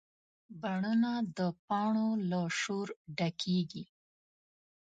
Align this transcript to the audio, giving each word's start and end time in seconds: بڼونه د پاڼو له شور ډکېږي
بڼونه 0.61 1.11
د 1.37 1.39
پاڼو 1.67 2.07
له 2.29 2.41
شور 2.59 2.87
ډکېږي 3.17 3.83